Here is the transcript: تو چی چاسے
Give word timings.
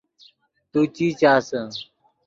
تو 0.71 0.79
چی 0.95 1.07
چاسے 1.19 1.59